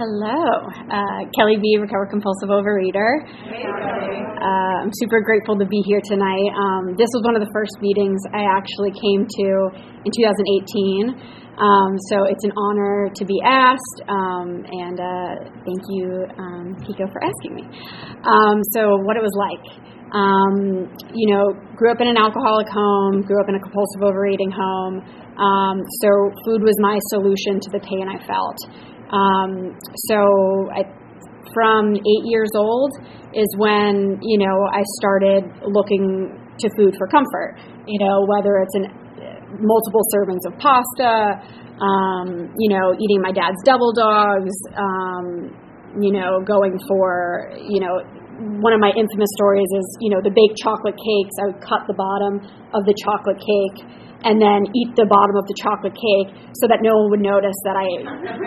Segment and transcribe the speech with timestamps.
[0.00, 3.20] Hello, uh, Kelly B, recovered compulsive overeater.
[3.20, 6.48] Uh, I'm super grateful to be here tonight.
[6.56, 9.48] Um, this was one of the first meetings I actually came to
[10.00, 11.12] in 2018.
[11.60, 17.04] Um, so it's an honor to be asked, um, and uh, thank you, um, Pico,
[17.12, 17.68] for asking me.
[18.24, 19.84] Um, so, what it was like.
[20.16, 24.48] Um, you know, grew up in an alcoholic home, grew up in a compulsive overeating
[24.48, 25.04] home.
[26.00, 26.08] so,
[26.48, 28.56] food was my solution to the pain I felt.
[29.10, 29.74] Um,
[30.06, 30.86] so I,
[31.52, 32.92] from eight years old
[33.34, 37.58] is when you know I started looking to food for comfort.
[37.86, 38.86] You know whether it's an
[39.58, 41.42] multiple servings of pasta,
[41.82, 45.50] um, you know eating my dad's double dogs, um,
[46.00, 47.98] you know going for you know
[48.62, 51.34] one of my infamous stories is you know the baked chocolate cakes.
[51.42, 52.38] I would cut the bottom
[52.74, 56.28] of the chocolate cake and then eat the bottom of the chocolate cake
[56.60, 57.88] so that no one would notice that I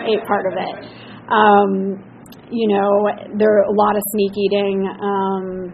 [0.06, 0.74] ate part of it.
[1.26, 1.98] Um,
[2.50, 5.72] you know, there are a lot of sneak eating, um,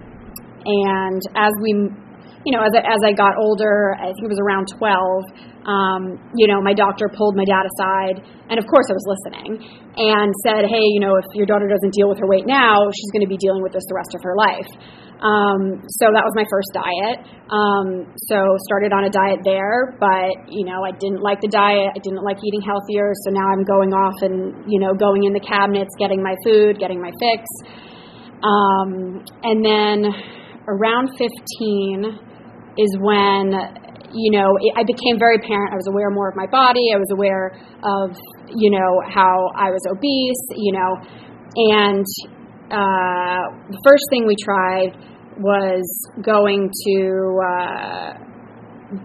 [0.64, 1.74] and as we,
[2.46, 5.50] you know, as I, as I got older, I think it was around 12.
[5.60, 6.02] Um,
[6.36, 9.60] you know, my doctor pulled my dad aside, and of course I was listening,
[10.00, 13.10] and said, "Hey, you know, if your daughter doesn't deal with her weight now, she's
[13.12, 14.70] going to be dealing with this the rest of her life."
[15.20, 17.20] Um, so that was my first diet.
[17.52, 18.40] Um, so
[18.72, 21.92] started on a diet there, but you know I didn't like the diet.
[21.92, 23.12] I didn't like eating healthier.
[23.24, 26.80] So now I'm going off and you know going in the cabinets, getting my food,
[26.80, 27.44] getting my fix.
[28.40, 30.08] Um, and then
[30.64, 33.52] around 15 is when
[34.16, 35.76] you know I became very apparent.
[35.76, 36.96] I was aware more of my body.
[36.96, 37.52] I was aware
[37.84, 38.16] of
[38.56, 40.44] you know how I was obese.
[40.56, 40.90] You know,
[41.76, 42.08] and
[42.70, 44.94] uh, the first thing we tried
[45.38, 45.84] was
[46.22, 46.96] going to
[47.42, 48.30] uh,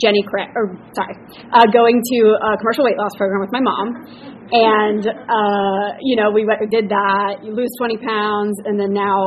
[0.01, 1.13] Jenny Craig, or sorry,
[1.53, 3.87] uh, going to a commercial weight loss program with my mom,
[4.51, 7.41] and uh, you know we did that.
[7.43, 9.17] You lose 20 pounds, and then now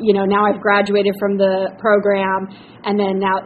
[0.00, 2.48] you know now I've graduated from the program,
[2.84, 3.36] and then now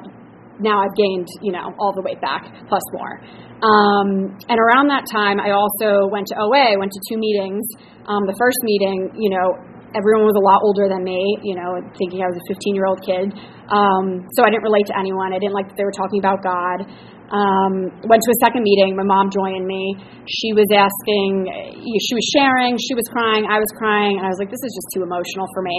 [0.59, 3.23] now I've gained you know all the weight back plus more.
[3.57, 6.77] Um, and around that time, I also went to OA.
[6.79, 7.65] Went to two meetings.
[8.07, 11.81] Um, the first meeting, you know, everyone was a lot older than me, you know,
[11.97, 13.33] thinking I was a 15 year old kid.
[13.73, 15.33] Um, so I didn't relate to anyone.
[15.33, 16.85] I didn't like that they were talking about God.
[17.27, 18.95] Um, went to a second meeting.
[18.95, 19.99] My mom joined me.
[20.31, 21.51] She was asking,
[21.99, 24.71] she was sharing, she was crying, I was crying, and I was like, this is
[24.71, 25.79] just too emotional for me.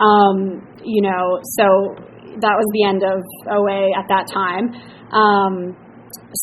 [0.00, 0.36] Um,
[0.80, 1.66] you know, so
[2.40, 3.20] that was the end of
[3.52, 4.72] OA at that time.
[5.12, 5.76] Um,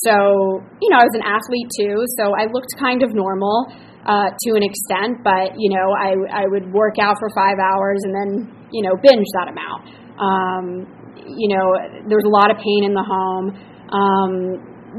[0.06, 3.74] so, you know, I was an athlete too, so I looked kind of normal
[4.06, 8.04] uh, to an extent, but you know, I I would work out for five hours
[8.04, 8.30] and then
[8.72, 9.82] you know binge that amount.
[10.20, 10.66] Um,
[11.24, 11.66] you know,
[12.08, 13.48] there was a lot of pain in the home.
[13.90, 14.34] Um,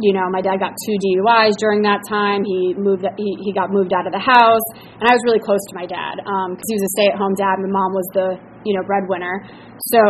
[0.00, 2.42] you know, my dad got two DUIs during that time.
[2.42, 3.06] He moved.
[3.16, 4.66] He, he got moved out of the house,
[4.98, 7.60] and I was really close to my dad because um, he was a stay-at-home dad.
[7.62, 8.28] My mom was the
[8.64, 9.44] you know breadwinner.
[9.92, 10.00] So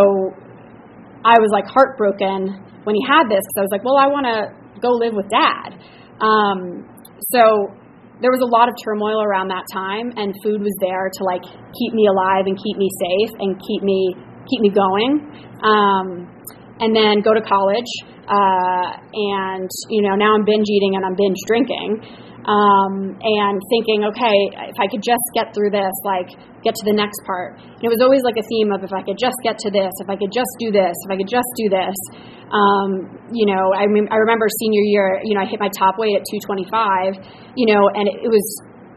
[1.26, 4.24] I was like heartbroken when he had this because I was like, well, I want
[4.30, 5.76] to go live with dad.
[6.22, 6.86] Um,
[7.32, 7.74] so
[8.20, 11.42] there was a lot of turmoil around that time and food was there to like
[11.42, 14.14] keep me alive and keep me safe and keep me
[14.46, 15.24] keep me going.
[15.64, 16.28] Um,
[16.80, 17.88] and then go to college
[18.26, 22.00] uh, and you know now i'm binge eating and i'm binge drinking
[22.44, 24.36] um, and thinking okay
[24.68, 26.28] if i could just get through this like
[26.62, 29.00] get to the next part and it was always like a theme of if i
[29.00, 31.48] could just get to this if i could just do this if i could just
[31.56, 31.96] do this
[32.54, 35.98] um, you know, I, mean, I remember senior year, you know, I hit my top
[35.98, 37.18] weight at 225,
[37.56, 38.46] you know, and it, it was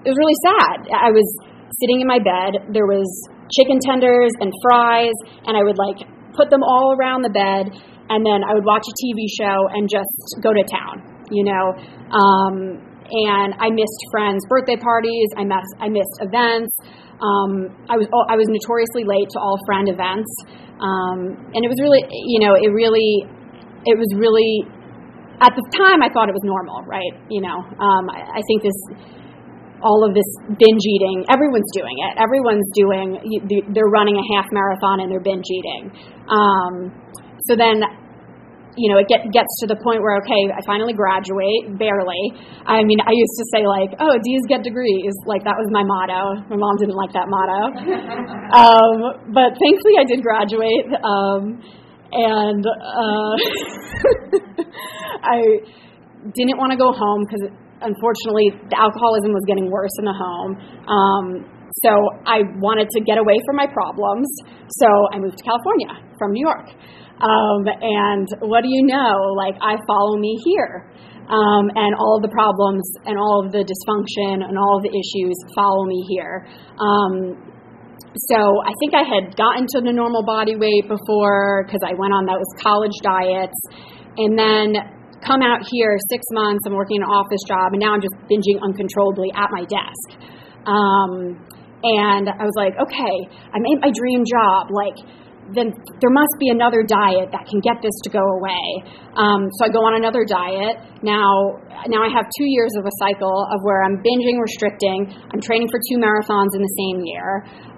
[0.05, 0.93] it was really sad.
[0.93, 1.25] I was
[1.81, 2.71] sitting in my bed.
[2.71, 3.07] There was
[3.51, 6.05] chicken tenders and fries, and I would like
[6.37, 7.73] put them all around the bed,
[8.07, 11.75] and then I would watch a TV show and just go to town, you know.
[12.13, 15.29] Um, and I missed friends' birthday parties.
[15.37, 16.73] I missed I missed events.
[17.17, 20.29] Um, I was I was notoriously late to all friend events,
[20.77, 23.25] um, and it was really you know it really
[23.87, 24.67] it was really
[25.39, 27.13] at the time I thought it was normal, right?
[27.29, 28.79] You know, um, I, I think this
[29.81, 30.25] all of this
[30.57, 33.13] binge eating everyone's doing it everyone's doing
[33.73, 35.93] they're running a half marathon and they're binge eating
[36.33, 36.89] um,
[37.45, 37.83] so then
[38.77, 42.37] you know, it get, gets to the point where, okay, I finally graduate, barely.
[42.63, 45.17] I mean, I used to say, like, oh, D's get degrees.
[45.25, 46.45] Like, that was my motto.
[46.45, 47.73] My mom didn't like that motto.
[48.61, 48.97] um,
[49.33, 50.87] but thankfully, I did graduate.
[51.01, 51.57] Um,
[52.13, 53.33] and uh,
[55.35, 55.41] I
[56.37, 57.49] didn't want to go home because,
[57.81, 60.51] unfortunately, the alcoholism was getting worse in the home.
[60.85, 61.25] Um,
[61.83, 61.91] so
[62.25, 64.29] I wanted to get away from my problems.
[64.81, 66.69] So I moved to California from New York.
[67.17, 69.33] Um, and what do you know?
[69.33, 70.89] Like, I follow me here.
[71.27, 75.35] Um, and all the problems and all of the dysfunction and all of the issues
[75.53, 76.47] follow me here.
[76.79, 77.35] Um,
[78.31, 82.15] so I think I had gotten to the normal body weight before because I went
[82.15, 83.59] on those college diets.
[84.17, 84.73] And then
[85.21, 88.63] come out here six months, I'm working an office job, and now I'm just binging
[88.63, 90.07] uncontrollably at my desk.
[90.65, 91.37] Um,
[91.83, 93.15] and I was like, okay,
[93.53, 94.73] I made my dream job.
[94.73, 94.97] Like,
[95.55, 95.71] then
[96.03, 98.65] there must be another diet that can get this to go away.
[99.15, 100.75] Um, so I go on another diet.
[100.99, 101.55] Now,
[101.87, 105.07] now I have two years of a cycle of where I'm binging, restricting.
[105.31, 107.27] I'm training for two marathons in the same year.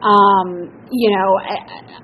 [0.01, 0.47] Um,
[0.89, 1.29] you know,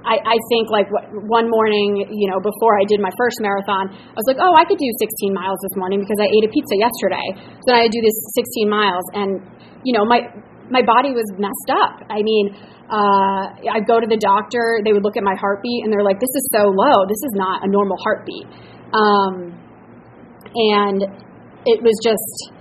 [0.05, 0.85] I, I think like
[1.25, 4.69] one morning, you know, before I did my first marathon, I was like, oh, I
[4.69, 7.27] could do 16 miles this morning because I ate a pizza yesterday.
[7.65, 9.41] So then I do this 16 miles, and
[9.81, 10.29] you know, my
[10.69, 12.01] my body was messed up.
[12.09, 12.53] I mean
[12.85, 16.19] uh, I'd go to the doctor, they would look at my heartbeat, and they're like,
[16.21, 17.05] this is so low.
[17.09, 18.45] This is not a normal heartbeat.
[18.93, 19.57] Um,
[20.53, 21.01] and
[21.65, 22.53] it was just,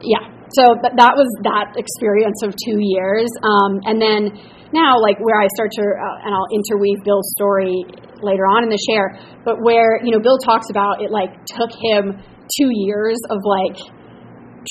[0.00, 0.24] yeah.
[0.56, 3.28] So th- that was that experience of two years.
[3.44, 4.32] Um, and then
[4.72, 7.84] now, like where I start to, uh, and I'll interweave Bill's story
[8.24, 11.70] later on in the share, but where, you know, Bill talks about it like took
[11.92, 12.16] him
[12.56, 13.76] two years of like,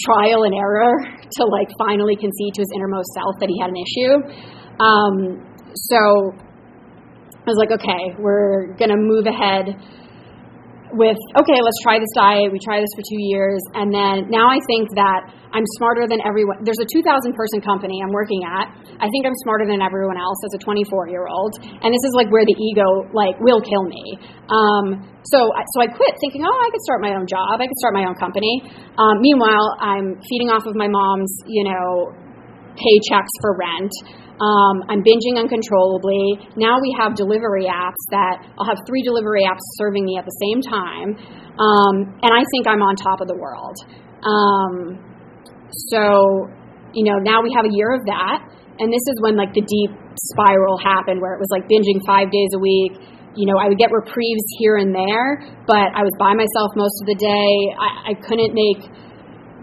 [0.08, 0.96] trial and error
[1.36, 4.61] to like finally concede to his innermost self that he had an issue.
[4.82, 5.46] Um,
[5.78, 9.78] so I was like, okay, we're going to move ahead
[10.94, 12.52] with, okay, let's try this diet.
[12.52, 13.62] We try this for two years.
[13.78, 15.24] And then now I think that
[15.54, 16.64] I'm smarter than everyone.
[16.64, 18.72] There's a 2,000 person company I'm working at.
[19.00, 21.56] I think I'm smarter than everyone else as a 24 year old.
[21.64, 24.20] And this is like where the ego like will kill me.
[24.52, 27.60] Um, so, so I quit thinking, oh, I could start my own job.
[27.60, 28.64] I could start my own company.
[29.00, 32.12] Um, meanwhile, I'm feeding off of my mom's, you know,
[32.76, 33.92] paychecks for rent.
[34.42, 36.50] Um, I'm binging uncontrollably.
[36.58, 40.34] Now we have delivery apps that I'll have three delivery apps serving me at the
[40.42, 41.14] same time.
[41.62, 43.78] Um, and I think I'm on top of the world.
[44.26, 44.98] Um,
[45.94, 46.50] so,
[46.98, 48.50] you know, now we have a year of that.
[48.82, 52.34] And this is when like the deep spiral happened where it was like binging five
[52.34, 52.98] days a week.
[53.38, 55.40] You know, I would get reprieves here and there,
[55.70, 57.52] but I was by myself most of the day.
[57.78, 58.90] I, I couldn't make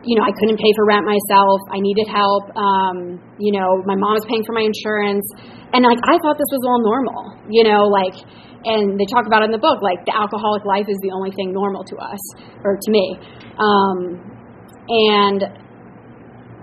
[0.05, 1.59] you know, I couldn't pay for rent myself.
[1.71, 2.55] I needed help.
[2.55, 5.27] Um, you know, my mom was paying for my insurance.
[5.73, 8.15] And like, I thought this was all normal, you know, like,
[8.65, 11.31] and they talk about it in the book, like, the alcoholic life is the only
[11.31, 12.19] thing normal to us,
[12.65, 13.19] or to me.
[13.59, 14.19] Um,
[14.89, 15.41] and,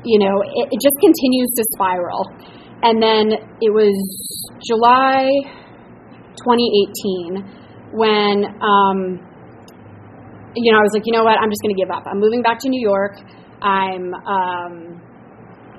[0.04, 2.26] you know, it, it just continues to spiral.
[2.84, 3.32] And then
[3.62, 3.96] it was
[4.66, 5.30] July
[6.44, 9.22] 2018 when, um,
[10.56, 11.38] you know, I was like, you know what?
[11.38, 12.08] I'm just going to give up.
[12.08, 13.20] I'm moving back to New York.
[13.62, 14.74] I'm um,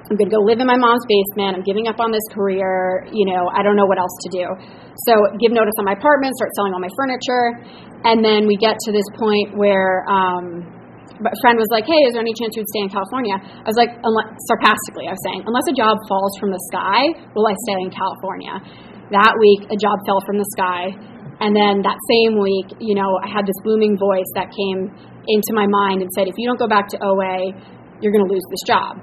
[0.06, 1.58] I'm going to go live in my mom's basement.
[1.58, 3.02] I'm giving up on this career.
[3.11, 4.46] You know, I don't know what else to do.
[5.11, 5.12] So
[5.43, 7.58] give notice on my apartment, start selling all my furniture,
[8.06, 10.05] and then we get to this point where.
[10.06, 10.76] Um,
[11.17, 13.64] a friend was like, "Hey, is there any chance you would stay in California?" I
[13.64, 17.49] was like, unless, sarcastically, I was saying, "Unless a job falls from the sky, will
[17.49, 18.52] I stay in California?"
[19.16, 20.92] That week, a job fell from the sky,
[21.40, 24.88] and then that same week, you know, I had this booming voice that came
[25.28, 27.52] into my mind and said, if you don't go back to OA,
[28.00, 28.97] you're going to lose this job.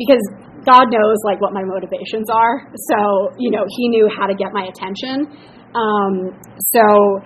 [0.00, 0.22] Because
[0.64, 2.64] God knows like what my motivations are.
[2.90, 5.28] So, you know, he knew how to get my attention.
[5.76, 6.32] Um,
[6.72, 7.20] so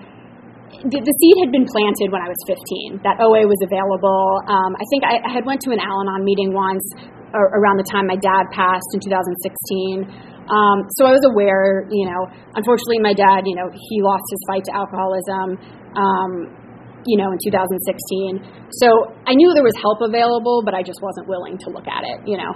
[0.83, 4.43] the, seed had been planted when I was 15, that OA was available.
[4.51, 6.83] Um, I think I, I, had went to an Al-Anon meeting once
[7.31, 10.30] around the time my dad passed in 2016.
[10.49, 12.21] Um, so I was aware, you know,
[12.57, 15.59] unfortunately, my dad, you know, he lost his fight to alcoholism,
[15.93, 16.31] um,
[17.05, 18.41] you know, in 2016.
[18.81, 18.87] So
[19.25, 22.25] I knew there was help available, but I just wasn't willing to look at it,
[22.25, 22.51] you know.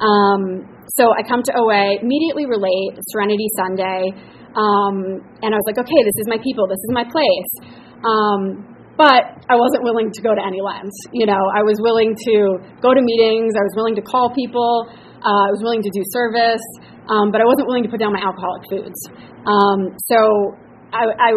[0.00, 0.64] Um,
[0.96, 4.12] so I come to OA, immediately relate, Serenity Sunday,
[4.56, 7.52] um, and I was like, okay, this is my people, this is my place.
[8.00, 10.96] Um, but I wasn't willing to go to any lengths.
[11.12, 12.34] You know, I was willing to
[12.80, 14.88] go to meetings, I was willing to call people,
[15.26, 16.62] uh, I was willing to do service
[17.08, 18.98] um, but I wasn't willing to put down my alcoholic foods.
[19.46, 20.58] Um, so
[20.90, 21.30] I, I,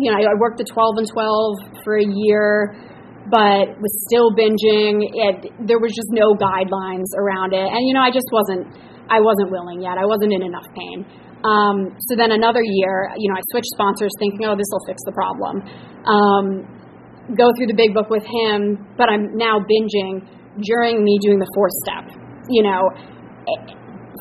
[0.00, 2.72] you know, I worked the 12 and 12 for a year,
[3.28, 5.04] but was still binging.
[5.04, 8.64] It, there was just no guidelines around it, and you know, I just wasn't
[9.12, 10.00] I wasn't willing yet.
[10.00, 11.04] I wasn't in enough pain.
[11.44, 15.00] Um, so then another year, you know, I switched sponsors thinking, oh, this will fix
[15.04, 15.62] the problem.
[16.08, 16.46] Um,
[17.36, 20.24] go through the big book with him, but I'm now binging
[20.64, 22.82] during me doing the fourth step, you know,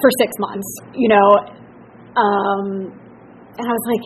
[0.02, 1.28] for six months, you know.
[2.18, 2.92] Um,
[3.58, 4.06] and I was like,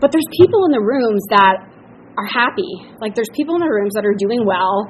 [0.00, 1.64] but there's people in the rooms that
[2.16, 2.94] are happy.
[3.00, 4.86] Like, there's people in the rooms that are doing well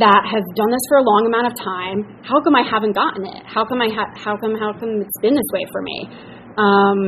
[0.00, 2.24] that have done this for a long amount of time.
[2.24, 3.44] How come I haven't gotten it?
[3.44, 6.08] How come I ha- how come how come it's been this way for me?
[6.56, 7.00] Um,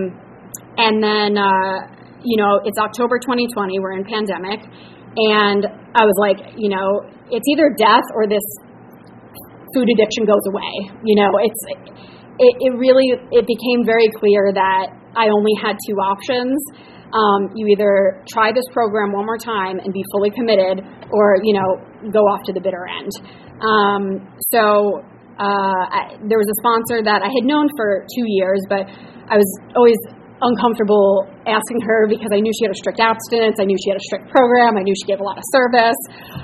[0.77, 1.89] and then uh,
[2.21, 3.81] you know it's October 2020.
[3.81, 4.69] We're in pandemic,
[5.17, 5.65] and
[5.97, 8.45] I was like, you know, it's either death or this
[9.75, 10.95] food addiction goes away.
[11.03, 11.63] You know, it's
[12.39, 16.57] it, it really it became very clear that I only had two options
[17.15, 21.55] um, you either try this program one more time and be fully committed, or you
[21.55, 23.13] know go off to the bitter end.
[23.63, 24.99] Um, so
[25.39, 28.91] uh, I, there was a sponsor that I had known for two years, but
[29.31, 29.47] I was
[29.79, 29.99] always
[30.43, 33.99] uncomfortable asking her because I knew she had a strict abstinence, I knew she had
[33.99, 36.01] a strict program, I knew she gave a lot of service.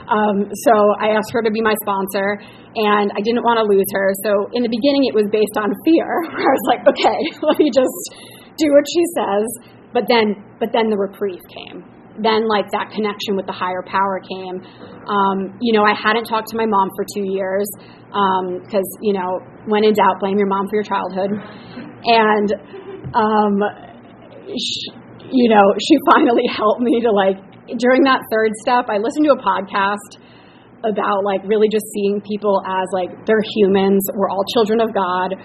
[0.06, 2.38] Um, so I asked her to be my sponsor,
[2.76, 4.14] and I didn't want to lose her.
[4.22, 6.06] So in the beginning, it was based on fear.
[6.30, 7.98] I was like, okay, let me just
[8.54, 9.46] do what she says.
[9.90, 11.82] But then, but then the reprieve came.
[12.22, 14.60] Then, like that connection with the higher power came.
[15.08, 17.66] Um, you know, I hadn't talked to my mom for two years
[18.06, 21.30] because um, you know, when in doubt, blame your mom for your childhood.
[22.04, 22.48] And
[23.14, 23.54] um,
[24.50, 24.80] she,
[25.30, 27.38] you know, she finally helped me to like
[27.78, 28.86] during that third step.
[28.88, 30.18] I listened to a podcast
[30.82, 34.02] about like really just seeing people as like they're humans.
[34.14, 35.36] We're all children of God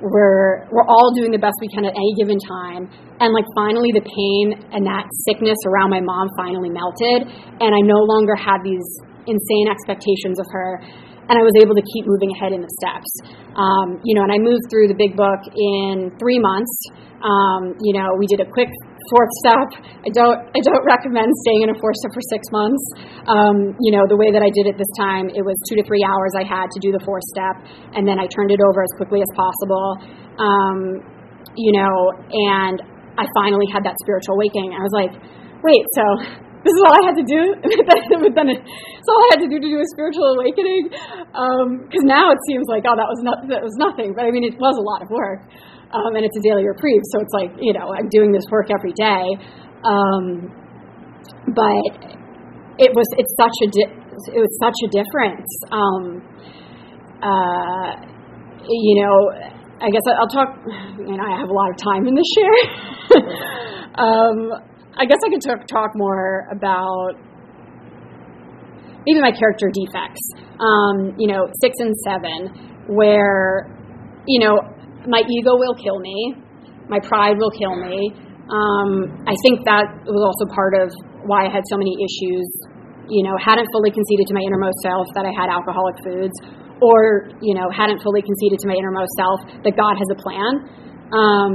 [0.00, 2.88] we're we're all doing the best we can at any given time
[3.20, 7.28] and like finally the pain and that sickness around my mom finally melted
[7.60, 8.84] and i no longer had these
[9.28, 10.80] insane expectations of her
[11.30, 13.10] and i was able to keep moving ahead in the steps
[13.54, 16.74] um, you know and i moved through the big book in three months
[17.22, 18.68] um, you know we did a quick
[19.10, 19.68] fourth step.
[20.06, 22.82] I don't I don't recommend staying in a fourth step for six months.
[23.26, 25.84] Um, you know, the way that I did it this time, it was two to
[25.84, 27.58] three hours I had to do the fourth step,
[27.98, 29.86] and then I turned it over as quickly as possible.
[30.38, 30.78] Um,
[31.58, 31.94] you know,
[32.30, 32.78] and
[33.18, 34.70] I finally had that spiritual awakening.
[34.72, 35.12] I was like,
[35.66, 36.04] wait, so
[36.60, 37.42] this is all I had to do.
[38.24, 40.92] but then it's all I had to do to do a spiritual awakening.
[40.92, 44.12] Because um, now it seems like, oh, that was not, that was nothing.
[44.12, 45.48] But I mean, it was a lot of work
[45.92, 47.02] um, and it's a daily reprieve.
[47.10, 49.24] So it's like you know I'm doing this work every day,
[49.82, 50.50] um,
[51.54, 51.90] but
[52.78, 53.94] it was it's such a di-
[54.34, 55.50] it was such a difference.
[55.70, 56.04] Um,
[57.22, 57.90] uh,
[58.68, 59.16] you know,
[59.80, 60.56] I guess I'll talk.
[60.64, 62.58] and I have a lot of time in this share.
[63.98, 67.16] um, I guess I could talk talk more about
[69.08, 70.20] maybe my character defects.
[70.60, 73.64] Um, you know, six and seven, where
[74.28, 74.60] you know
[75.08, 76.36] my ego will kill me,
[76.92, 78.12] my pride will kill me.
[78.52, 80.92] Um, I think that was also part of
[81.24, 82.44] why I had so many issues.
[83.08, 86.36] You know, hadn't fully conceded to my innermost self that I had alcoholic foods,
[86.84, 90.52] or you know, hadn't fully conceded to my innermost self that God has a plan.
[91.08, 91.52] Um,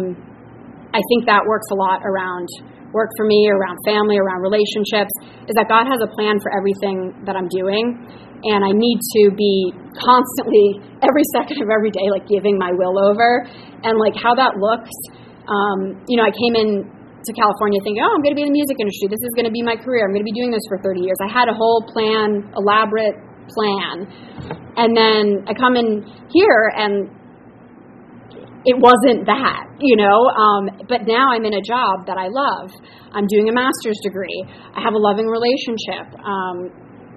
[0.97, 2.49] I think that works a lot around
[2.95, 5.11] work for me, around family, around relationships,
[5.51, 7.99] is that God has a plan for everything that I'm doing
[8.45, 12.95] and I need to be constantly, every second of every day, like giving my will
[13.01, 13.43] over,
[13.83, 14.93] and like how that looks.
[15.49, 18.53] Um, you know, I came in to California thinking, oh, I'm going to be in
[18.53, 19.09] the music industry.
[19.09, 20.05] This is going to be my career.
[20.05, 21.17] I'm going to be doing this for 30 years.
[21.25, 23.17] I had a whole plan, elaborate
[23.49, 24.05] plan,
[24.77, 27.09] and then I come in here and
[28.65, 30.25] it wasn't that, you know.
[30.33, 32.73] Um, but now I'm in a job that I love.
[33.13, 34.41] I'm doing a master's degree.
[34.73, 36.09] I have a loving relationship.
[36.19, 36.73] Um,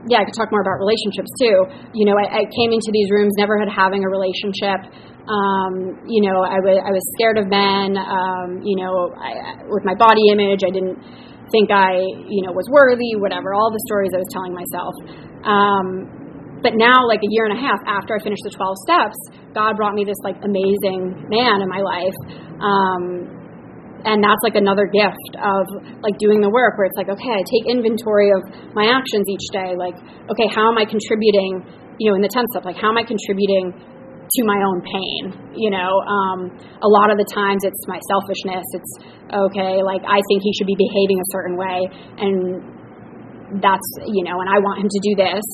[0.07, 1.59] yeah, I could talk more about relationships too.
[1.97, 4.87] You know, I, I came into these rooms never had having a relationship.
[5.29, 7.97] Um, you know, I was I was scared of men.
[7.97, 10.97] Um, you know, I, with my body image, I didn't
[11.53, 13.17] think I, you know, was worthy.
[13.17, 14.95] Whatever, all the stories I was telling myself.
[15.45, 16.28] Um,
[16.63, 19.19] but now, like a year and a half after I finished the 12 steps,
[19.55, 22.19] God brought me this like amazing man in my life.
[22.59, 23.39] Um,
[24.07, 25.65] and that's like another gift of
[26.03, 29.47] like doing the work where it's like okay i take inventory of my actions each
[29.51, 29.75] day.
[29.75, 29.99] Like
[30.31, 31.67] okay how am i contributing
[31.99, 32.63] you know in the 10th step?
[32.63, 35.23] Like how am i contributing to my own pain?
[35.59, 38.67] You know um, a lot of the times it's my selfishness.
[38.71, 38.93] It's
[39.35, 41.79] okay like i think he should be behaving a certain way.
[42.23, 42.78] And
[43.61, 45.45] that's you know and i want him to do this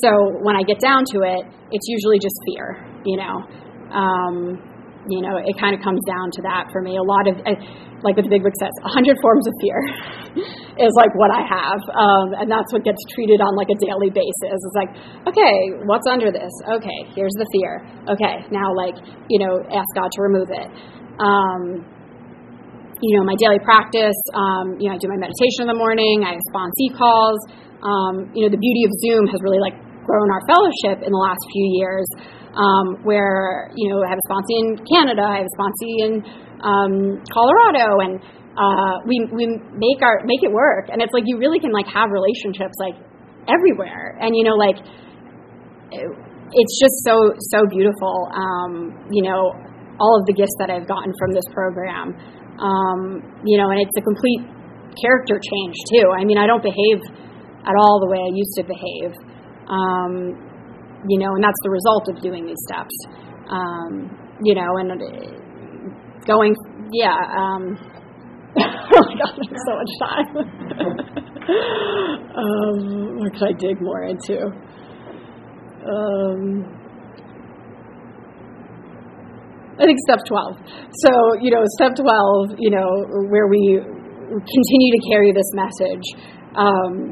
[0.00, 0.10] so
[0.40, 3.44] when i get down to it it's usually just fear you know
[3.94, 4.58] um,
[5.08, 6.96] you know, it kind of comes down to that for me.
[6.96, 7.56] A lot of, uh,
[8.00, 9.78] like the big book says, 100 forms of fear
[10.80, 11.80] is like what I have.
[11.92, 14.58] Um, and that's what gets treated on like a daily basis.
[14.60, 14.92] It's like,
[15.28, 16.52] okay, what's under this?
[16.80, 17.84] Okay, here's the fear.
[18.16, 18.96] Okay, now like,
[19.28, 20.68] you know, ask God to remove it.
[21.20, 21.84] Um,
[23.04, 26.24] you know, my daily practice, um, you know, I do my meditation in the morning,
[26.24, 27.36] I have sponsee calls.
[27.84, 29.76] Um, you know, the beauty of Zoom has really like
[30.08, 32.08] grown our fellowship in the last few years,
[32.56, 36.12] um, where, you know, I have a sponsee in Canada, I have a sponsee in
[36.64, 36.94] um,
[37.28, 38.12] Colorado, and
[38.56, 39.44] uh, we we
[39.76, 40.88] make our make it work.
[40.88, 42.96] And it's like you really can like have relationships like
[43.52, 44.80] everywhere, and you know like
[45.92, 46.08] it,
[46.56, 48.32] it's just so so beautiful.
[48.32, 49.52] Um, you know
[50.00, 52.16] all of the gifts that I've gotten from this program.
[52.58, 54.42] Um, you know, and it's a complete
[55.02, 56.06] character change too.
[56.14, 57.02] I mean, I don't behave
[57.66, 59.12] at all the way I used to behave.
[59.66, 60.38] Um,
[61.08, 62.94] you know, and that's the result of doing these steps.
[63.48, 64.10] Um,
[64.42, 64.92] you know, and
[66.26, 66.54] going,
[66.92, 67.16] yeah.
[67.16, 67.76] Um,
[68.56, 69.34] oh my God,
[69.66, 70.36] so much time.
[72.36, 74.38] um, what could I dig more into?
[75.84, 76.83] Um,
[79.78, 80.58] I think step 12.
[81.02, 81.10] So,
[81.42, 82.86] you know, step 12, you know,
[83.30, 86.06] where we continue to carry this message,
[86.54, 87.10] um,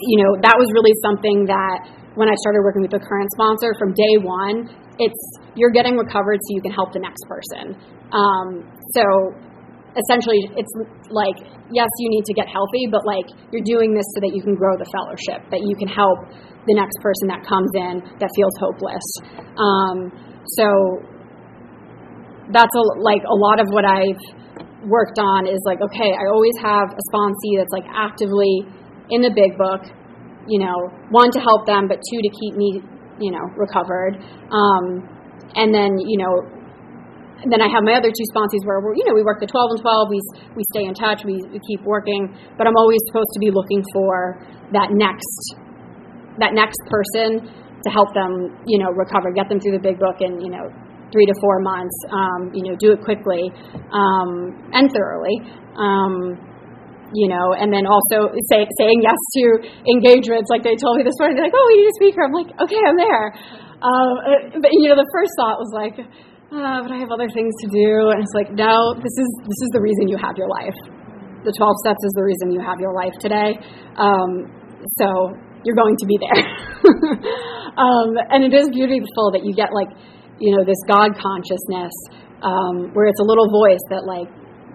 [0.00, 1.84] you know, that was really something that
[2.16, 5.22] when I started working with the current sponsor from day one, it's
[5.54, 7.74] you're getting recovered so you can help the next person.
[8.14, 9.04] Um, so
[9.98, 10.70] essentially, it's
[11.10, 11.38] like,
[11.70, 14.54] yes, you need to get healthy, but like you're doing this so that you can
[14.54, 16.18] grow the fellowship, that you can help
[16.66, 19.06] the next person that comes in that feels hopeless.
[19.58, 19.98] Um,
[20.58, 20.66] so
[22.52, 24.20] that's a, like a lot of what I've
[24.84, 28.68] worked on is like, okay, I always have a sponsee that's like actively
[29.08, 29.84] in the big book,
[30.48, 32.80] you know, one to help them, but two to keep me,
[33.20, 34.20] you know, recovered.
[34.52, 35.08] Um,
[35.56, 36.34] and then, you know,
[37.48, 39.76] then I have my other two sponsees where we're, you know, we work the 12
[39.76, 40.20] and 12, we,
[40.56, 43.84] we stay in touch, we, we keep working, but I'm always supposed to be looking
[43.92, 44.40] for
[44.72, 45.56] that next,
[46.40, 50.20] that next person to help them, you know, recover, get them through the big book
[50.20, 50.64] and, you know,
[51.14, 53.46] three to four months, um, you know, do it quickly
[53.94, 55.38] um, and thoroughly.
[55.78, 56.34] Um,
[57.14, 60.50] you know, and then also say, saying yes to engagements.
[60.50, 62.50] Like they told me this morning, they're like, "Oh, we need a speaker." I'm like,
[62.58, 63.30] "Okay, I'm there."
[63.78, 64.12] Um,
[64.58, 67.68] but you know, the first thought was like, oh, "But I have other things to
[67.70, 70.76] do," and it's like, "No, this is this is the reason you have your life.
[71.46, 73.62] The 12 steps is the reason you have your life today."
[73.94, 74.50] Um,
[74.98, 76.42] so you're going to be there,
[77.78, 79.94] um, and it is beautiful that you get like,
[80.38, 81.94] you know, this God consciousness
[82.42, 84.28] um, where it's a little voice that like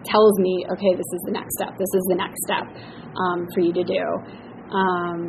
[0.07, 1.75] tells me, okay, this is the next step.
[1.77, 2.65] This is the next step
[3.15, 4.03] um, for you to do.
[4.71, 5.19] Um,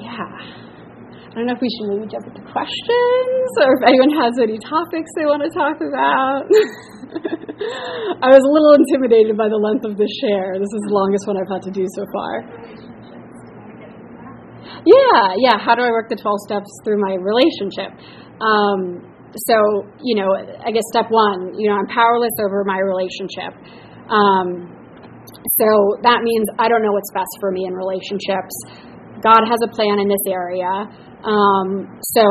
[0.00, 0.62] yeah.
[1.32, 4.60] I don't know if we should maybe jump into questions or if anyone has any
[4.60, 6.44] topics they want to talk about.
[8.20, 10.60] I was a little intimidated by the length of this share.
[10.60, 12.32] This is the longest one I've had to do so far.
[14.84, 15.56] Yeah, yeah.
[15.56, 17.96] How do I work the 12 steps through my relationship?
[18.42, 19.06] Um,
[19.46, 19.56] so,
[20.02, 23.54] you know, I guess step one, you know, I'm powerless over my relationship.
[24.10, 24.68] Um,
[25.56, 25.68] so
[26.02, 28.52] that means I don't know what's best for me in relationships.
[29.22, 30.68] God has a plan in this area.
[31.24, 31.86] Um,
[32.18, 32.26] so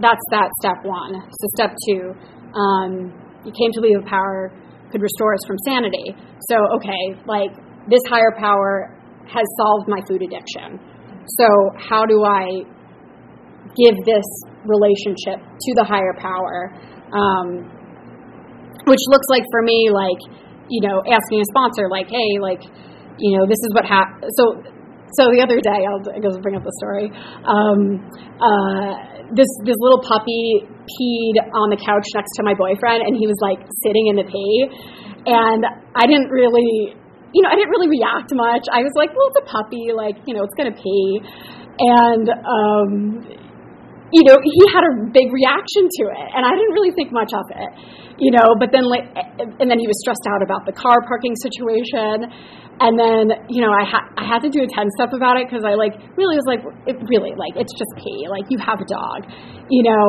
[0.00, 1.20] that's that step one.
[1.26, 2.14] So step two,
[2.54, 3.12] um,
[3.44, 4.52] you came to believe a power
[4.90, 6.14] could restore us from sanity.
[6.48, 7.52] So, okay, like
[7.90, 8.94] this higher power
[9.26, 10.80] has solved my food addiction.
[11.36, 12.64] So, how do I
[13.76, 14.24] give this
[14.68, 16.70] relationship to the higher power,
[17.10, 17.66] um,
[18.86, 20.20] which looks like for me, like,
[20.68, 22.62] you know, asking a sponsor, like, hey, like,
[23.18, 24.30] you know, this is what happened.
[24.36, 24.60] So,
[25.16, 27.08] so the other day, I'll I guess bring up the story.
[27.48, 28.04] Um,
[28.36, 28.92] uh,
[29.32, 33.36] this this little puppy peed on the couch next to my boyfriend, and he was
[33.40, 34.68] like sitting in the pee,
[35.28, 35.64] and
[35.96, 36.92] I didn't really,
[37.32, 38.68] you know, I didn't really react much.
[38.72, 41.20] I was like, well, it's a puppy, like, you know, it's gonna pee,
[41.80, 42.92] and um,
[44.12, 47.32] you know, he had a big reaction to it, and I didn't really think much
[47.36, 47.70] of it,
[48.16, 48.56] you know.
[48.56, 49.04] But then, like,
[49.60, 52.24] and then he was stressed out about the car parking situation,
[52.80, 55.50] and then, you know, I had I had to do a ten step about it
[55.50, 58.80] because I like really was like, it really like it's just pee, like you have
[58.80, 59.28] a dog,
[59.68, 60.06] you know.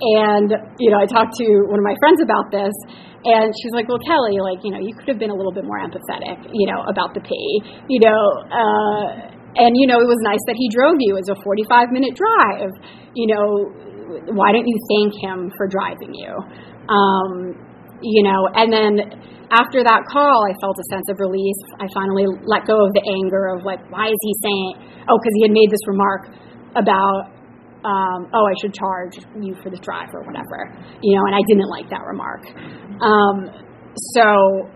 [0.00, 2.72] And you know, I talked to one of my friends about this,
[3.26, 5.66] and she's like, "Well, Kelly, like, you know, you could have been a little bit
[5.66, 7.52] more empathetic, you know, about the pee,
[7.90, 11.16] you know." Uh, and you know it was nice that he drove you.
[11.16, 12.70] It was a 45 minute drive.
[13.14, 13.46] You know
[14.34, 16.34] why don't you thank him for driving you?
[16.90, 17.70] Um,
[18.02, 18.96] you know and then
[19.52, 23.04] after that call i felt a sense of relief i finally let go of the
[23.20, 26.32] anger of like why is he saying oh because he had made this remark
[26.76, 27.36] about
[27.80, 30.68] um, oh, I should charge you for the drive or whatever,
[31.00, 32.44] you know, and I didn't like that remark.
[33.00, 33.48] Um,
[34.12, 34.68] so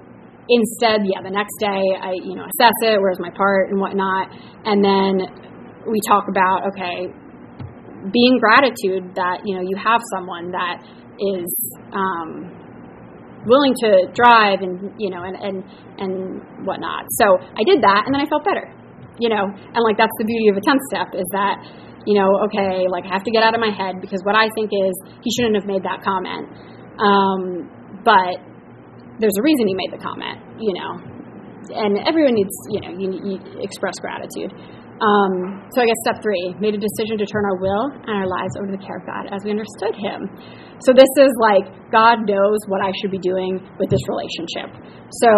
[0.48, 4.28] instead, yeah, the next day I, you know, assess it, where's my part and whatnot,
[4.64, 5.28] and then
[5.90, 7.12] we talk about, okay,
[8.12, 10.84] being gratitude that, you know, you have someone that
[11.18, 11.48] is,
[11.92, 12.60] um,
[13.46, 15.62] willing to drive and you know and and
[16.00, 17.04] and whatnot.
[17.20, 18.72] So i did that and then i felt better
[19.18, 19.44] you know.
[19.44, 21.62] And like that's the beauty of a 10th step is that
[22.04, 24.52] you know, okay, like I have to get out of my head because what I
[24.52, 24.92] think is
[25.24, 26.52] he shouldn't have made that comment.
[27.00, 27.64] Um,
[28.04, 28.36] but
[29.20, 30.92] there's a reason he made the comment, you know,
[31.72, 34.52] and everyone needs, you know, you, you express gratitude.
[34.94, 38.28] Um, so I guess step three, made a decision to turn our will and our
[38.30, 40.30] lives over to the care of God as we understood Him.
[40.86, 44.70] So this is like God knows what I should be doing with this relationship.
[45.22, 45.30] So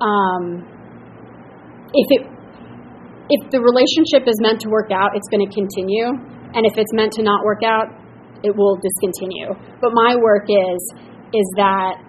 [0.00, 0.64] um,
[1.92, 2.22] if it
[3.28, 6.12] if the relationship is meant to work out, it's going to continue.
[6.52, 7.88] And if it's meant to not work out,
[8.44, 9.56] it will discontinue.
[9.80, 10.80] But my work is
[11.32, 12.00] is that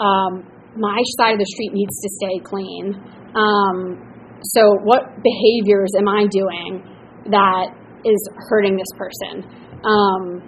[0.00, 0.44] um,
[0.76, 2.94] my side of the street needs to stay clean.
[3.34, 4.00] Um,
[4.42, 6.84] so what behaviors am I doing
[7.30, 7.72] that
[8.04, 9.44] is hurting this person?
[9.84, 10.42] Um,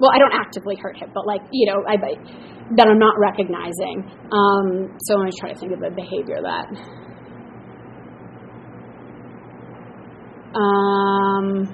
[0.00, 4.02] well, I don't actively hurt him, but like you know, I, that I'm not recognizing.
[4.32, 6.66] Um, so I'm going to try to think of a behavior that
[10.54, 11.66] um,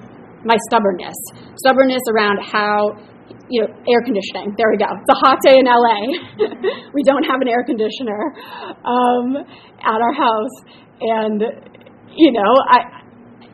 [0.43, 1.15] my stubbornness.
[1.55, 2.97] Stubbornness around how,
[3.51, 4.55] you know, air conditioning.
[4.55, 4.87] There we go.
[4.87, 5.99] It's a hot day in LA.
[6.95, 8.31] we don't have an air conditioner
[8.87, 9.35] um,
[9.83, 10.55] at our house.
[11.03, 11.43] And,
[12.15, 13.03] you know, I,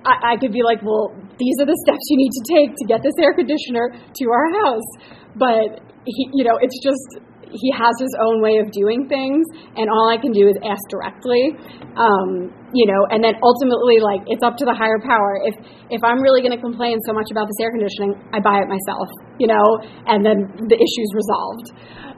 [0.06, 1.10] I, I could be like, well,
[1.42, 4.48] these are the steps you need to take to get this air conditioner to our
[4.62, 4.90] house.
[5.36, 9.46] But, he, you know, it's just he has his own way of doing things,
[9.80, 11.56] and all I can do is ask directly.
[11.96, 15.40] Um, you know, and then ultimately, like it's up to the higher power.
[15.48, 15.56] If
[15.90, 18.68] if I'm really going to complain so much about this air conditioning, I buy it
[18.68, 19.08] myself.
[19.38, 19.65] You know,
[20.10, 21.67] and then the issue's resolved.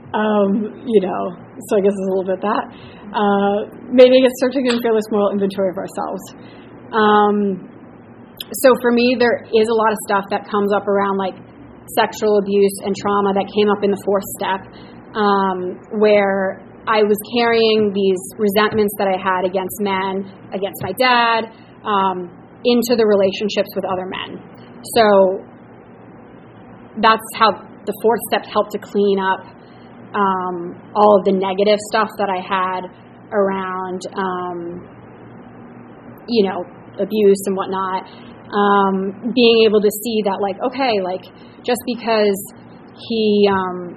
[0.09, 1.21] Um, you know,
[1.69, 2.65] so I guess it's a little bit that.
[3.13, 3.57] Uh,
[3.93, 6.23] maybe it's guess start taking a fearless moral inventory of ourselves.
[6.89, 7.69] Um,
[8.63, 11.37] so for me, there is a lot of stuff that comes up around like
[11.97, 14.61] sexual abuse and trauma that came up in the fourth step
[15.13, 21.53] um, where I was carrying these resentments that I had against men, against my dad,
[21.85, 22.29] um,
[22.65, 24.41] into the relationships with other men.
[24.97, 25.05] So
[27.01, 27.51] that's how
[27.85, 29.41] the fourth step helped to clean up
[30.13, 32.89] um, all of the negative stuff that I had
[33.31, 34.59] around, um,
[36.27, 36.65] you know,
[36.99, 38.09] abuse and whatnot.
[38.49, 41.21] Um, being able to see that, like, okay, like,
[41.61, 42.37] just because
[42.97, 43.93] he, um,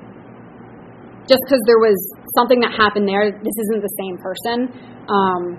[1.25, 1.97] just because there was
[2.37, 4.69] something that happened there, this isn't the same person.
[5.09, 5.57] Um,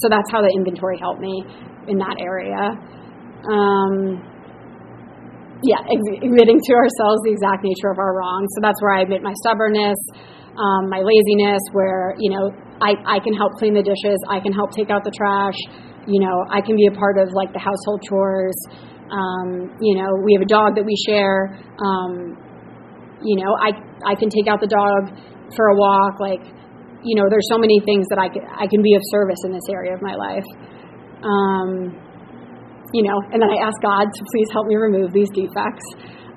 [0.00, 1.44] so that's how the inventory helped me
[1.88, 2.72] in that area.
[5.60, 8.48] Yeah, admitting to ourselves the exact nature of our wrongs.
[8.56, 10.00] So that's where I admit my stubbornness,
[10.56, 12.48] um, my laziness, where, you know,
[12.80, 15.60] I, I can help clean the dishes, I can help take out the trash,
[16.08, 18.56] you know, I can be a part of like the household chores.
[19.10, 21.58] Um, you know, we have a dog that we share.
[21.76, 22.38] Um,
[23.20, 25.12] you know, I I can take out the dog
[25.54, 26.20] for a walk.
[26.20, 26.40] Like,
[27.04, 29.52] you know, there's so many things that I can I can be of service in
[29.52, 30.46] this area of my life.
[31.20, 32.00] Um,
[32.92, 35.86] you know, and then I ask God to please help me remove these defects.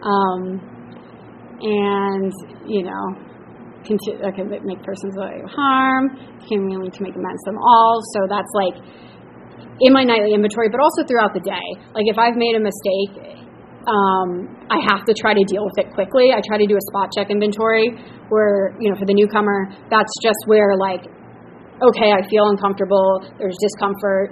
[0.04, 0.60] Um,
[1.62, 2.34] and
[2.68, 3.04] you know,
[3.86, 8.02] continue, I can make persons of harm, continuing to make amends to them all.
[8.14, 8.76] So that's like
[9.82, 11.68] in my nightly inventory, but also throughout the day.
[11.96, 13.34] Like if I've made a mistake
[13.88, 16.32] um, I have to try to deal with it quickly.
[16.32, 17.92] I try to do a spot check inventory
[18.30, 21.04] where, you know, for the newcomer, that's just where, like,
[21.84, 24.32] okay, I feel uncomfortable, there's discomfort.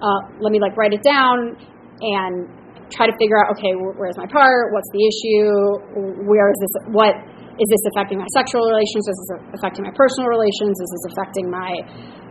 [0.00, 1.56] Uh, let me, like, write it down
[2.00, 2.48] and
[2.90, 4.72] try to figure out, okay, where's my part?
[4.72, 6.24] What's the issue?
[6.26, 6.74] Where is this?
[6.90, 7.14] What
[7.60, 9.04] is this affecting my sexual relations?
[9.06, 10.74] Is this affecting my personal relations?
[10.80, 11.70] Is this affecting my,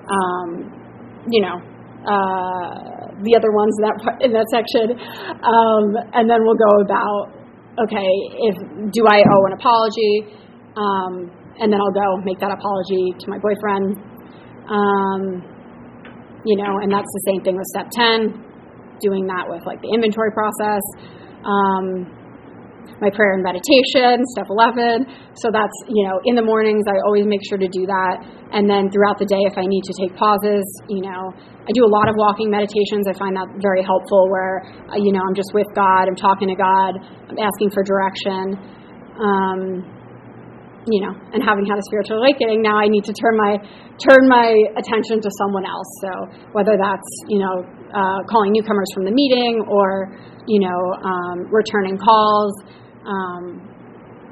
[0.09, 0.49] um,
[1.29, 1.57] you know,
[2.03, 4.95] uh, the other ones in that in that section,
[5.43, 7.39] um, and then we'll go about
[7.79, 8.11] okay,
[8.47, 8.55] if
[8.91, 10.27] do I owe an apology,
[10.75, 13.99] um, and then I'll go make that apology to my boyfriend,
[14.67, 15.23] um,
[16.49, 18.33] you know, and that's the same thing with step ten,
[18.97, 20.81] doing that with like the inventory process.
[21.45, 22.09] Um,
[22.99, 25.07] my prayer and meditation, step 11.
[25.39, 28.27] So that's, you know, in the mornings, I always make sure to do that.
[28.51, 31.87] And then throughout the day, if I need to take pauses, you know, I do
[31.87, 33.07] a lot of walking meditations.
[33.07, 36.51] I find that very helpful where, uh, you know, I'm just with God, I'm talking
[36.51, 38.59] to God, I'm asking for direction.
[39.15, 39.98] Um,
[40.87, 43.59] you know, and having had a spiritual awakening, now I need to turn my
[43.99, 45.89] turn my attention to someone else.
[46.01, 46.11] So
[46.55, 50.13] whether that's you know uh, calling newcomers from the meeting or,
[50.47, 52.53] you know, um, returning calls
[53.05, 53.65] um,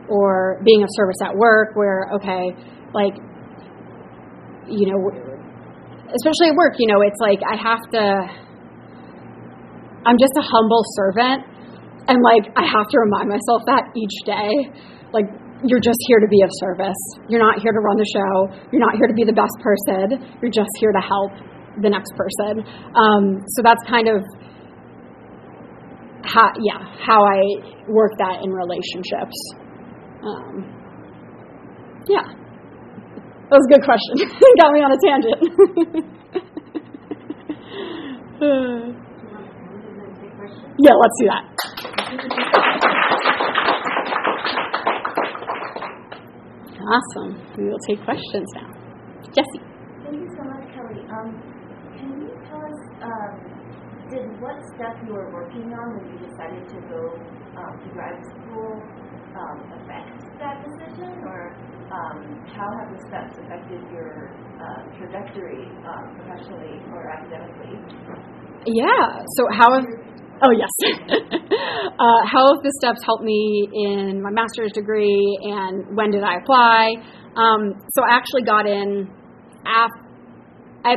[0.10, 2.54] or being of service at work where, okay,
[2.94, 3.18] like,
[4.70, 5.00] you know,
[6.14, 8.04] especially at work, you know, it's like I have to,
[10.06, 11.44] I'm just a humble servant.
[12.08, 14.72] And like, I have to remind myself that each day.
[15.12, 15.28] Like,
[15.66, 17.02] you're just here to be of service.
[17.30, 18.50] You're not here to run the show.
[18.72, 20.38] You're not here to be the best person.
[20.42, 21.32] You're just here to help
[21.82, 22.62] the next person.
[22.94, 24.22] Um, so that's kind of
[26.22, 27.42] how, yeah, how I
[27.88, 29.38] work that in relationships.
[30.22, 30.66] Um,
[32.08, 32.24] yeah,
[33.50, 34.18] that was a good question.
[34.62, 35.42] Got me on a tangent.
[40.80, 41.44] yeah, let's do that.
[46.88, 47.36] Awesome.
[47.58, 48.72] We will take questions now.
[49.36, 49.60] Jesse.
[50.08, 51.04] Thank you so much, Kelly.
[51.12, 51.36] Um,
[52.00, 53.34] can you tell us, um,
[54.08, 57.12] did what step you were working on when you decided to go
[57.60, 58.80] um, to grad school
[59.36, 61.52] um, affect that decision, or
[61.92, 62.24] um,
[62.56, 67.76] how have the steps affected your uh, trajectory um, professionally or academically?
[68.64, 69.28] Yeah.
[69.36, 69.86] So how have
[70.40, 70.70] Oh yes.
[71.98, 76.38] uh, how have the steps helped me in my master's degree, and when did I
[76.38, 76.94] apply?
[77.34, 79.10] Um, so I actually got in.
[79.66, 80.06] Af-
[80.86, 80.94] I,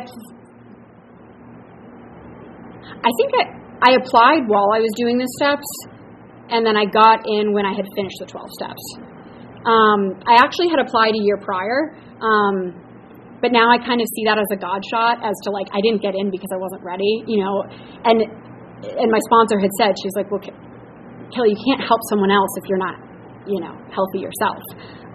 [3.00, 3.44] I think I,
[3.80, 5.64] I applied while I was doing the steps,
[6.52, 8.84] and then I got in when I had finished the 12 steps.
[9.64, 12.76] Um, I actually had applied a year prior, um,
[13.40, 15.80] but now I kind of see that as a God shot, as to like I
[15.80, 17.64] didn't get in because I wasn't ready, you know,
[18.04, 18.20] and
[18.84, 20.40] and my sponsor had said, she's like, well,
[21.34, 22.96] Kelly, you can't help someone else if you're not,
[23.46, 24.60] you know, healthy yourself.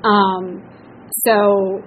[0.04, 0.64] Um,
[1.26, 1.82] so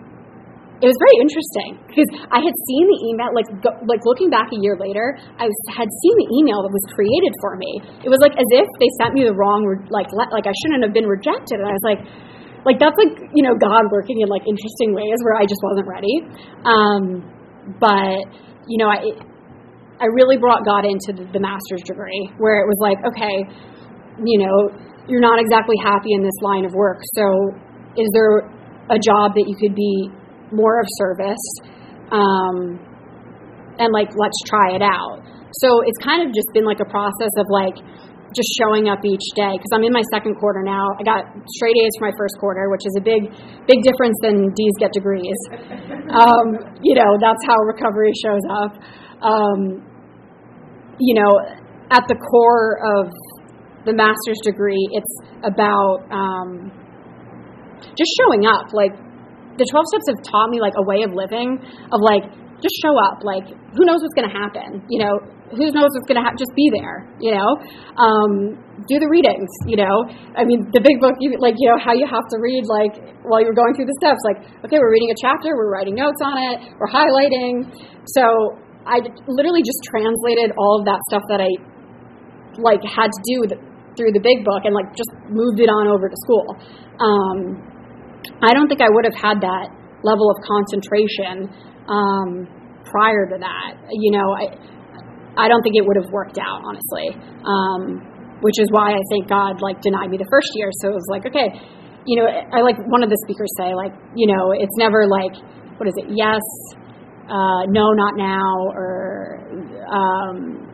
[0.79, 4.47] it was very interesting because I had seen the email, like go, like looking back
[4.55, 7.83] a year later, I was, had seen the email that was created for me.
[8.07, 10.95] It was like as if they sent me the wrong, like like I shouldn't have
[10.95, 12.01] been rejected, and I was like,
[12.63, 15.91] like that's like you know God working in like interesting ways where I just wasn't
[15.91, 16.15] ready.
[16.63, 17.27] Um,
[17.83, 18.23] but
[18.71, 19.19] you know, I
[19.99, 23.35] I really brought God into the, the master's degree, where it was like, okay,
[24.25, 24.57] you know,
[25.07, 27.25] you're not exactly happy in this line of work, so
[27.97, 28.47] is there
[28.91, 30.11] a job that you could be
[30.53, 31.45] more of service?
[32.11, 32.81] Um,
[33.79, 35.23] and like, let's try it out.
[35.63, 37.77] So it's kind of just been like a process of like
[38.37, 40.93] just showing up each day because I'm in my second quarter now.
[41.01, 41.25] I got
[41.57, 43.33] straight A's for my first quarter, which is a big,
[43.65, 45.39] big difference than D's get degrees.
[46.13, 48.73] Um, you know, that's how recovery shows up.
[49.25, 49.83] Um,
[51.01, 51.33] you know,
[51.91, 53.09] at the core of
[53.85, 56.71] the master's degree, it's about um,
[57.95, 58.73] just showing up.
[58.73, 58.95] Like
[59.59, 61.59] the 12 steps have taught me like a way of living
[61.91, 62.27] of like
[62.63, 63.23] just show up.
[63.23, 64.83] Like who knows what's going to happen?
[64.91, 65.15] You know,
[65.55, 66.37] who knows what's going to happen?
[66.37, 67.09] Just be there.
[67.23, 67.49] You know,
[67.97, 69.49] um, do the readings.
[69.65, 69.97] You know,
[70.37, 71.17] I mean, the big book.
[71.21, 73.99] You like you know how you have to read like while you're going through the
[73.99, 74.21] steps.
[74.27, 77.71] Like okay, we're reading a chapter, we're writing notes on it, we're highlighting.
[78.13, 78.25] So
[78.85, 81.51] I literally just translated all of that stuff that I
[82.59, 83.39] like had to do
[83.99, 86.47] through the big book and like just moved it on over to school.
[87.03, 87.59] Um,
[88.39, 89.75] I don't think I would have had that
[90.07, 91.51] level of concentration
[91.91, 92.47] um,
[92.87, 93.91] prior to that.
[93.91, 94.55] You know, I
[95.35, 97.19] I don't think it would have worked out honestly.
[97.43, 100.71] Um, which is why I think God like denied me the first year.
[100.81, 101.51] So it was like, okay,
[102.07, 105.35] you know, I like one of the speakers say like, you know, it's never like,
[105.79, 106.07] what is it?
[106.15, 106.43] Yes,
[107.29, 109.43] uh, no, not now, or
[109.91, 110.65] um,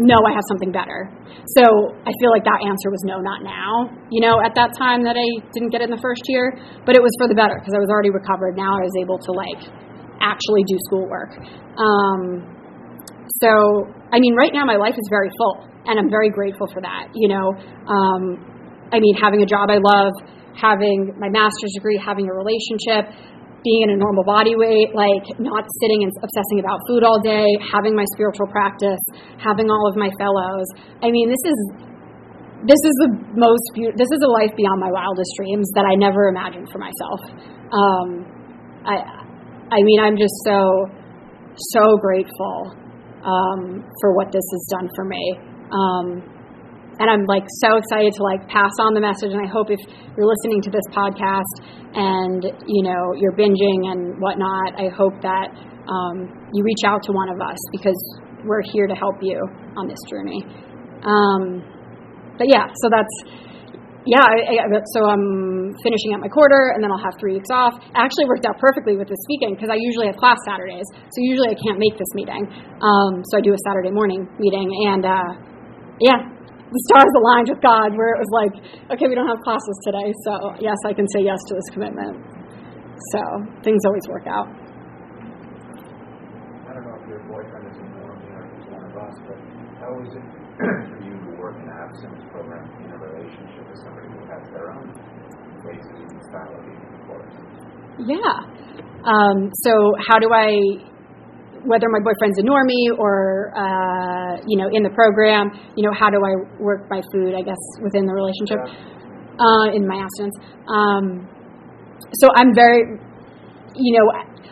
[0.00, 1.12] no, I have something better.
[1.60, 3.92] So I feel like that answer was no, not now.
[4.08, 6.56] You know, at that time that I didn't get it in the first year,
[6.88, 8.56] but it was for the better because I was already recovered.
[8.56, 9.60] Now I was able to like
[10.24, 11.36] actually do schoolwork.
[11.76, 12.48] Um,
[13.44, 16.80] so I mean, right now my life is very full, and I'm very grateful for
[16.80, 17.12] that.
[17.12, 17.52] You know,
[17.84, 18.40] um,
[18.88, 20.16] I mean, having a job I love,
[20.56, 23.12] having my master's degree, having a relationship,
[23.62, 27.44] being in a normal body weight, like not sitting and obsessing about food all day,
[27.72, 29.00] having my spiritual practice,
[29.36, 30.66] having all of my fellows.
[31.04, 31.58] I mean, this is
[32.64, 35.94] this is the most be- this is a life beyond my wildest dreams that I
[35.96, 37.20] never imagined for myself.
[37.72, 38.08] Um,
[38.84, 38.96] I
[39.70, 40.88] I mean, I'm just so
[41.76, 42.72] so grateful
[43.24, 45.24] um, for what this has done for me.
[45.70, 46.39] Um,
[47.00, 49.32] and I'm like so excited to like pass on the message.
[49.32, 49.80] And I hope if
[50.14, 51.54] you're listening to this podcast
[51.96, 55.48] and you know you're binging and whatnot, I hope that
[55.88, 57.98] um, you reach out to one of us because
[58.44, 59.40] we're here to help you
[59.80, 60.44] on this journey.
[61.00, 61.64] Um,
[62.36, 63.40] but yeah, so that's
[64.08, 67.52] yeah, I, I, so I'm finishing up my quarter, and then I'll have three weeks
[67.52, 67.76] off.
[67.92, 71.52] Actually worked out perfectly with this weekend because I usually have class Saturdays, so usually
[71.52, 72.48] I can't make this meeting.
[72.80, 75.30] Um, so I do a Saturday morning meeting, and uh,
[76.00, 76.16] yeah,
[76.70, 78.54] the stars aligned with God, where it was like,
[78.94, 82.14] okay, we don't have classes today, so yes, I can say yes to this commitment.
[83.10, 83.20] So
[83.66, 84.46] things always work out.
[86.68, 89.38] I don't know if your boyfriend is a normie or he's one of us, but
[89.82, 90.22] how is it
[90.60, 94.44] for you to work in an abstinence program in a relationship with somebody who has
[94.54, 94.94] their own
[95.66, 97.34] ways and style of eating, of course?
[98.06, 98.46] Yeah.
[99.02, 99.72] Um, so
[100.06, 100.54] how do I,
[101.64, 106.10] whether my boyfriend's a normie or uh, you know in the program, you know how
[106.10, 107.34] do I work my food?
[107.34, 108.60] I guess within the relationship,
[109.40, 110.36] uh, in my abstinence.
[110.68, 111.28] Um,
[112.14, 112.98] so I'm very,
[113.74, 114.06] you know,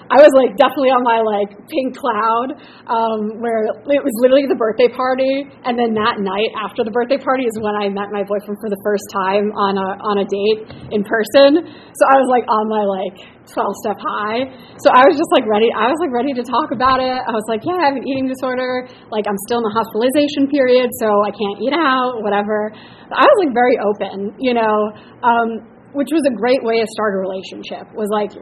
[0.08, 2.56] I was like definitely on my like pink cloud,
[2.88, 7.20] um, where it was literally the birthday party, and then that night after the birthday
[7.20, 10.26] party is when I met my boyfriend for the first time on a on a
[10.26, 10.64] date
[10.96, 11.60] in person.
[11.92, 13.16] So I was like on my like
[13.52, 14.48] 12 step high.
[14.80, 15.68] So I was just like ready.
[15.76, 17.20] I was like ready to talk about it.
[17.20, 18.88] I was like, yeah, I have an eating disorder.
[19.12, 22.72] Like I'm still in the hospitalization period, so I can't eat out, whatever.
[23.12, 24.76] I was like very open, you know.
[25.20, 27.88] Um, which was a great way to start a relationship.
[27.96, 28.36] Was like,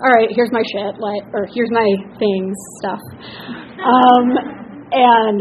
[0.00, 3.04] all right, here's my shit, like, or here's my things, stuff,
[3.84, 4.26] um,
[4.92, 5.40] and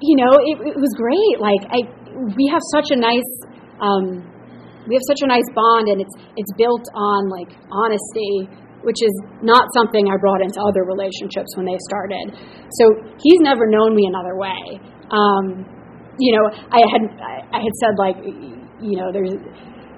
[0.00, 1.36] you know, it, it was great.
[1.40, 1.80] Like, I
[2.36, 3.30] we have such a nice.
[3.80, 4.24] Um,
[4.88, 8.48] we have such a nice bond, and it's it's built on like honesty,
[8.86, 12.32] which is not something I brought into other relationships when they started.
[12.80, 12.84] So
[13.20, 14.80] he's never known me another way.
[15.10, 15.66] Um,
[16.18, 17.02] you know, I had
[17.52, 18.16] I had said like,
[18.80, 19.34] you know, there's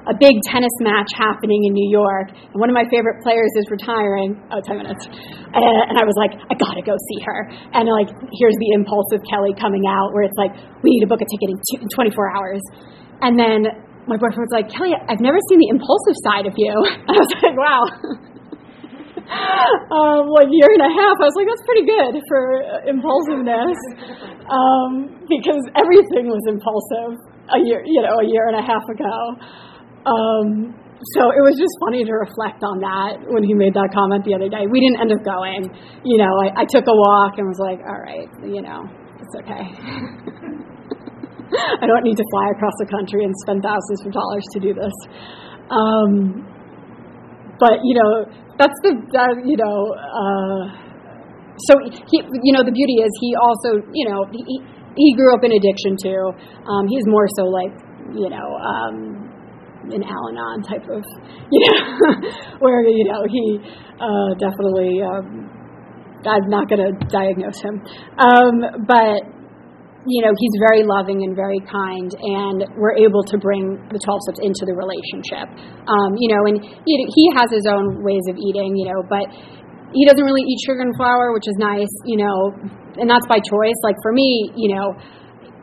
[0.09, 3.68] a big tennis match happening in New York, and one of my favorite players is
[3.68, 4.40] retiring.
[4.49, 5.05] Oh, 10 minutes.
[5.05, 7.53] And I was like, I gotta go see her.
[7.77, 8.09] And like,
[8.40, 11.29] here's the impulse of Kelly coming out, where it's like, we need to book a
[11.29, 12.64] ticket in 24 hours.
[13.21, 13.68] And then
[14.09, 16.73] my boyfriend was like, Kelly, I've never seen the impulsive side of you.
[16.73, 17.83] And I was like, wow.
[19.92, 22.40] um, like year and a half, I was like, that's pretty good for
[22.88, 23.77] impulsiveness,
[24.49, 27.21] um, because everything was impulsive
[27.53, 29.37] a year, you know, a year and a half ago.
[30.09, 30.73] Um,
[31.14, 34.35] so it was just funny to reflect on that when he made that comment the
[34.35, 34.66] other day.
[34.66, 35.71] We didn't end up going.
[36.03, 38.83] You know, I, I took a walk and was like, all right, you know,
[39.23, 39.62] it's okay.
[41.55, 44.75] I don't need to fly across the country and spend thousands of dollars to do
[44.75, 44.97] this.
[45.71, 46.42] Um,
[47.62, 48.27] but you know,
[48.59, 49.94] that's the that, you know.
[49.94, 50.83] Uh,
[51.71, 51.79] so
[52.11, 54.42] he, you know, the beauty is he also, you know, he
[54.99, 56.35] he grew up in addiction too.
[56.66, 57.71] Um, he's more so like,
[58.18, 58.59] you know.
[58.59, 59.28] Um,
[59.93, 61.03] an Al-Anon type of,
[61.53, 61.79] you know,
[62.59, 63.59] where you know he
[64.01, 65.03] uh, definitely.
[65.03, 65.59] Um,
[66.27, 67.79] I'm not going to diagnose him,
[68.19, 69.23] um, but
[70.03, 74.21] you know he's very loving and very kind, and we're able to bring the 12
[74.27, 75.47] steps into the relationship.
[75.87, 79.31] Um, you know, and he he has his own ways of eating, you know, but
[79.95, 82.53] he doesn't really eat sugar and flour, which is nice, you know,
[83.01, 83.79] and that's by choice.
[83.87, 84.93] Like for me, you know,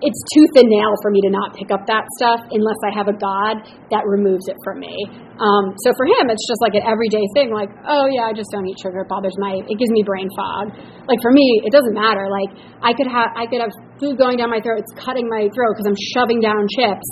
[0.04, 3.08] it's tooth and nail for me to not pick up that stuff unless I have
[3.08, 3.64] a God
[3.96, 4.92] that removes it from me.
[5.40, 7.52] Um, so for him, it's just like an everyday thing.
[7.52, 9.08] Like, oh yeah, I just don't eat sugar.
[9.08, 9.60] It bothers my.
[9.64, 10.76] It gives me brain fog.
[11.08, 12.28] Like for me, it doesn't matter.
[12.28, 12.52] Like
[12.84, 14.84] I could have I could have food going down my throat.
[14.84, 17.08] It's cutting my throat because I'm shoving down chips,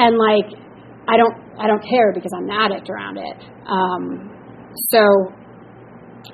[0.00, 0.56] and like
[1.08, 3.36] I don't I don't care because I'm an addict around it.
[3.68, 4.32] Um,
[4.92, 5.04] so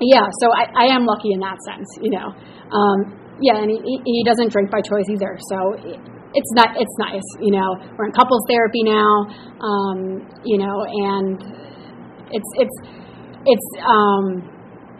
[0.01, 2.33] yeah, so I, I am lucky in that sense, you know.
[2.73, 5.35] Um, yeah, and he, he doesn't drink by choice either.
[5.51, 5.75] So
[6.33, 7.75] it's not it's nice, you know.
[7.99, 9.27] We're in couples therapy now,
[9.59, 9.99] um,
[10.47, 11.37] you know, and
[12.31, 12.77] it's it's
[13.45, 14.25] it's um,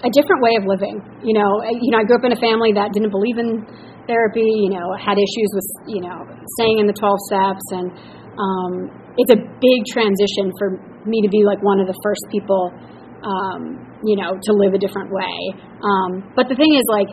[0.03, 0.99] a different way of living.
[1.23, 3.63] You know, you know, I grew up in a family that didn't believe in
[4.05, 4.45] therapy.
[4.45, 6.27] You know, had issues with you know
[6.59, 7.87] staying in the twelve steps, and
[8.35, 8.73] um,
[9.17, 10.77] it's a big transition for
[11.07, 12.71] me to be like one of the first people,
[13.23, 15.37] um, you know, to live a different way.
[15.79, 17.09] Um, but the thing is, like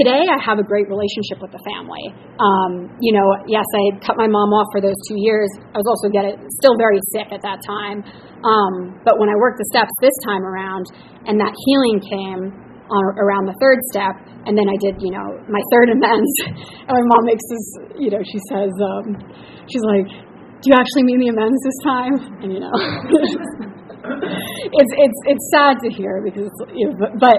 [0.00, 2.12] today I have a great relationship with the family.
[2.40, 5.48] Um, you know, yes, I cut my mom off for those two years.
[5.72, 8.00] I was also getting still very sick at that time.
[8.42, 10.88] Um, but when I worked the steps this time around,
[11.28, 12.42] and that healing came
[12.88, 14.16] on, around the third step,
[14.48, 16.32] and then I did, you know, my third amends.
[16.88, 17.66] and my mom makes this,
[18.00, 19.20] you know, she says, um,
[19.70, 22.74] she's like, "Do you actually mean the amends this time?" And you know.
[24.02, 27.38] it's it's it's sad to hear because you know, but, but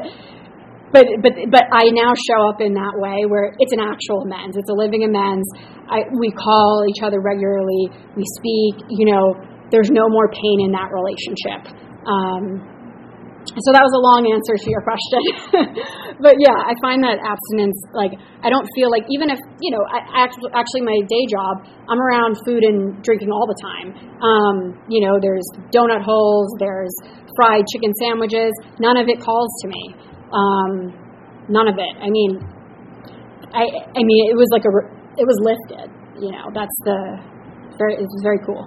[0.93, 4.55] but but but I now show up in that way where it's an actual amends.
[4.55, 5.49] It's a living amends.
[5.89, 7.89] I, we call each other regularly.
[8.15, 8.85] We speak.
[8.93, 9.33] You know,
[9.73, 11.65] there's no more pain in that relationship.
[12.05, 12.69] Um,
[13.43, 15.19] so that was a long answer to your question
[16.23, 19.83] but yeah i find that abstinence like i don't feel like even if you know
[19.83, 23.87] I, actually, my day job i'm around food and drinking all the time
[24.23, 25.43] um, you know there's
[25.75, 26.95] donut holes there's
[27.35, 29.91] fried chicken sandwiches none of it calls to me
[30.33, 30.71] um,
[31.49, 32.41] none of it i mean
[33.53, 34.73] i i mean it was like a
[35.21, 35.87] it was lifted
[36.19, 36.99] you know that's the
[37.77, 38.65] very it's very cool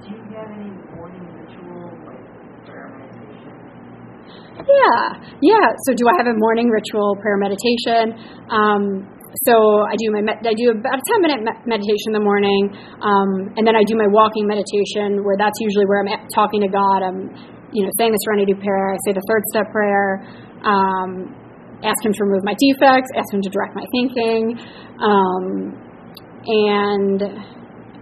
[0.00, 2.22] Do you have any morning ritual like
[2.66, 3.52] prayer meditation?
[4.64, 5.02] Yeah,
[5.42, 5.66] yeah.
[5.86, 8.16] So, do I have a morning ritual prayer meditation?
[8.50, 9.06] Um,
[9.46, 9.54] so
[9.86, 13.62] I do my I do about a ten minute meditation in the morning, um, and
[13.62, 17.06] then I do my walking meditation, where that's usually where I'm talking to God.
[17.06, 17.30] I'm,
[17.72, 18.94] you know, saying the Serenity prayer.
[18.94, 20.26] I say the third step prayer.
[20.62, 21.34] Um,
[21.82, 23.10] ask Him to remove my defects.
[23.16, 24.58] Ask Him to direct my thinking,
[25.00, 25.44] um,
[26.46, 27.20] and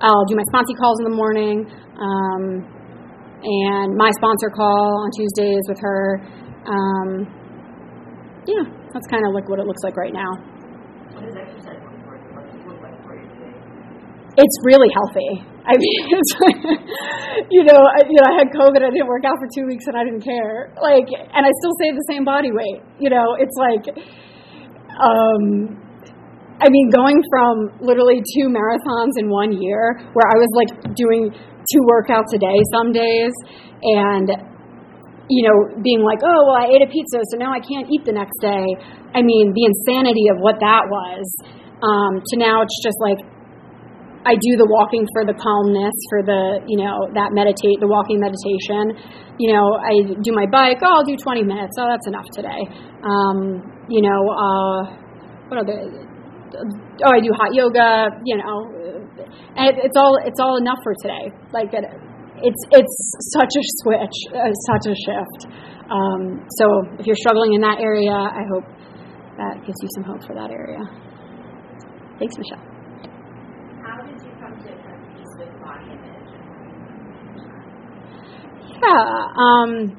[0.00, 1.66] I'll do my sponsee calls in the morning.
[1.98, 2.78] Um,
[3.42, 6.20] and my sponsor call on Tuesdays with her.
[6.66, 7.26] Um,
[8.46, 10.30] yeah, that's kind of like what it looks like right now.
[11.14, 11.78] What does exercise
[12.66, 13.54] look like for you today?
[14.36, 15.57] It's really healthy.
[15.68, 16.00] I mean,
[17.52, 18.80] you know, I, you know, I had COVID.
[18.80, 20.72] I didn't work out for two weeks, and I didn't care.
[20.80, 22.80] Like, and I still stayed the same body weight.
[22.96, 23.84] You know, it's like,
[24.96, 25.76] um,
[26.56, 31.28] I mean, going from literally two marathons in one year, where I was like doing
[31.36, 33.32] two workouts a day some days,
[33.84, 34.32] and
[35.28, 38.08] you know, being like, oh, well, I ate a pizza, so now I can't eat
[38.08, 38.64] the next day.
[39.12, 41.24] I mean, the insanity of what that was,
[41.84, 43.20] um, to now it's just like,
[44.26, 48.18] I do the walking for the calmness, for the, you know, that meditate, the walking
[48.18, 48.98] meditation.
[49.38, 51.78] You know, I do my bike, oh, I'll do 20 minutes.
[51.78, 52.62] Oh, that's enough today.
[53.06, 54.78] Um, you know, uh,
[55.48, 58.74] what other, oh, I do hot yoga, you know,
[59.56, 61.30] and it's all, it's all enough for today.
[61.54, 61.70] Like,
[62.42, 62.96] it's it's
[63.34, 65.40] such a switch, uh, such a shift.
[65.90, 66.64] Um, so
[66.98, 68.64] if you're struggling in that area, I hope
[69.38, 70.78] that gives you some hope for that area.
[72.18, 72.62] Thanks, Michelle.
[73.82, 74.70] How did you come to
[75.16, 76.28] peace with body image?
[78.82, 79.26] Yeah.
[79.36, 79.96] Um,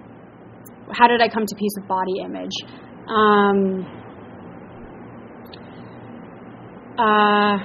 [0.92, 2.56] how did I come to peace with body image?
[3.08, 3.86] Um,
[6.98, 7.58] uh,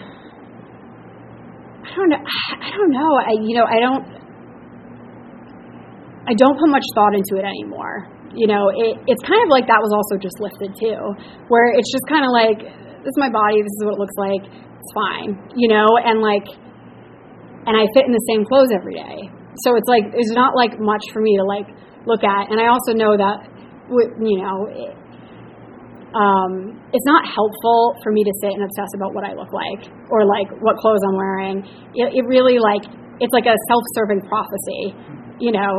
[1.84, 2.24] I don't know.
[2.60, 3.16] I don't know.
[3.18, 4.04] I you know I don't
[6.26, 8.08] I don't put much thought into it anymore.
[8.34, 10.98] You know, it, it's kind of like that was also just lifted too,
[11.52, 12.58] where it's just kind of like,
[13.04, 16.18] this is my body, this is what it looks like, it's fine, you know, and
[16.18, 16.48] like,
[17.68, 19.30] and I fit in the same clothes every day.
[19.62, 21.68] So it's like, there's not like much for me to like
[22.06, 22.50] look at.
[22.50, 23.46] And I also know that,
[23.90, 24.92] you know, it,
[26.14, 29.90] um, it's not helpful for me to sit and obsess about what I look like
[30.10, 31.62] or like what clothes I'm wearing.
[31.94, 32.86] It, it really like,
[33.18, 34.94] it's like a self serving prophecy
[35.40, 35.72] you know,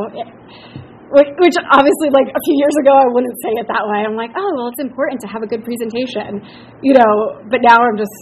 [1.12, 4.04] which obviously like a few years ago I wouldn't say it that way.
[4.04, 6.42] I'm like, oh well, it's important to have a good presentation,
[6.82, 7.40] you know.
[7.48, 8.12] But now I'm just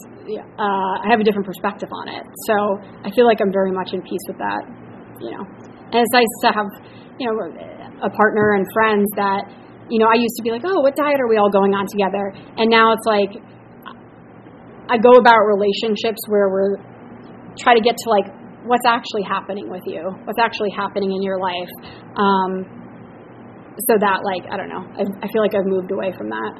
[0.58, 2.54] uh, I have a different perspective on it, so
[3.02, 4.62] I feel like I'm very much in peace with that,
[5.20, 5.44] you know.
[5.92, 6.68] And it's nice to have
[7.18, 7.34] you know
[8.02, 9.46] a partner and friends that
[9.90, 11.86] you know I used to be like, oh, what diet are we all going on
[11.86, 12.32] together?
[12.58, 13.32] And now it's like
[14.88, 16.76] I go about relationships where we're
[17.58, 18.26] try to get to like
[18.64, 21.72] what's actually happening with you, what's actually happening in your life.
[22.16, 22.84] Um,
[23.78, 26.52] so that, like, I don't know, I, I feel like I've moved away from that.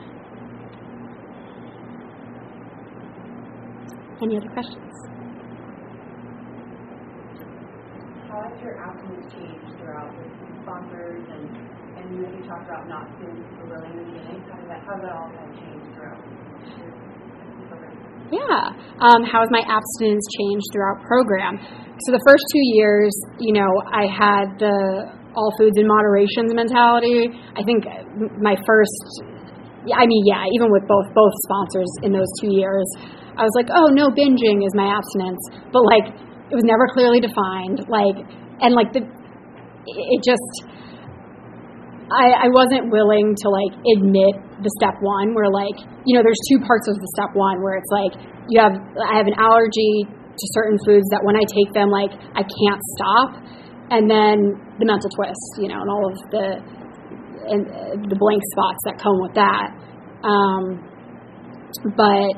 [4.23, 5.14] Any other questions?
[8.55, 10.31] How has your abstinence changed throughout the
[10.63, 11.45] sponsors and,
[11.99, 14.47] and you, you talked about not super willing in the beginning?
[14.47, 16.23] How did that, how did that all kind of change throughout?
[18.31, 18.63] Yeah.
[19.03, 21.59] Um, how has my abstinence changed throughout program?
[22.07, 23.11] So the first two years,
[23.43, 27.35] you know, I had the all foods in moderations mentality.
[27.59, 27.83] I think
[28.39, 29.03] my first,
[29.91, 32.87] I mean, yeah, even with both both sponsors in those two years,
[33.35, 35.43] I was like, oh no, binging is my abstinence,
[35.75, 36.07] but like
[36.51, 37.83] it was never clearly defined.
[37.91, 40.71] Like and like the, it just.
[42.05, 46.39] I, I wasn't willing to like admit the step one where like you know there's
[46.53, 48.13] two parts of the step one where it's like
[48.53, 52.13] you have I have an allergy to certain foods that when I take them like
[52.37, 53.41] I can't stop
[53.89, 56.47] and then the mental twist you know and all of the
[57.45, 59.73] and uh, the blank spots that come with that
[60.25, 60.81] um,
[61.97, 62.33] but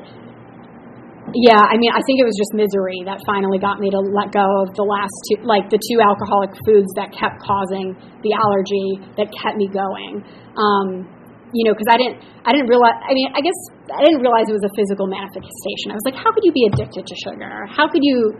[1.35, 4.31] yeah, I mean, I think it was just misery that finally got me to let
[4.31, 7.91] go of the last two, like the two alcoholic foods that kept causing
[8.23, 10.23] the allergy that kept me going.
[10.55, 11.03] Um,
[11.51, 12.95] you know, because I didn't, I didn't realize.
[13.03, 13.59] I mean, I guess
[13.91, 15.91] I didn't realize it was a physical manifestation.
[15.91, 17.67] I was like, how could you be addicted to sugar?
[17.71, 18.31] How could you,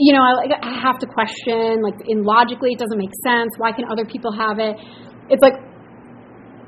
[0.00, 3.56] you know, I, I have to question, like, in logically, it doesn't make sense.
[3.60, 4.76] Why can other people have it?
[5.28, 5.56] It's like,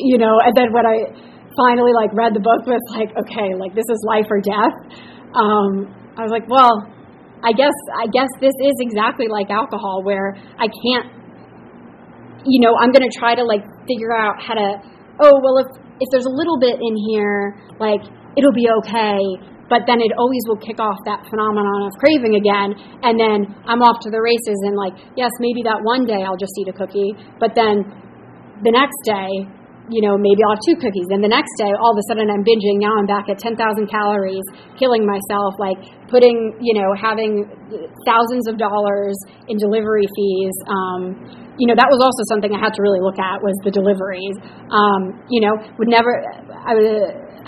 [0.01, 1.09] you know, and then when I
[1.57, 4.76] finally like read the book was like, okay, like this is life or death.
[5.34, 6.84] Um, I was like, well,
[7.42, 11.06] I guess I guess this is exactly like alcohol, where I can't,
[12.44, 14.68] you know, I'm gonna try to like figure out how to.
[15.20, 15.68] Oh well, if
[16.00, 18.02] if there's a little bit in here, like
[18.36, 19.18] it'll be okay.
[19.68, 22.72] But then it always will kick off that phenomenon of craving again,
[23.04, 24.56] and then I'm off to the races.
[24.64, 27.84] And like, yes, maybe that one day I'll just eat a cookie, but then
[28.64, 29.28] the next day
[29.89, 31.09] you know, maybe I'll have two cookies.
[31.09, 32.80] And the next day, all of a sudden I'm binging.
[32.80, 33.57] Now I'm back at 10,000
[33.89, 34.45] calories,
[34.76, 35.80] killing myself, like
[36.12, 37.49] putting, you know, having
[38.05, 39.16] thousands of dollars
[39.49, 40.57] in delivery fees.
[40.68, 41.03] Um,
[41.57, 44.36] you know, that was also something I had to really look at was the deliveries.
[44.70, 46.12] Um, you know, would never,
[46.55, 46.76] I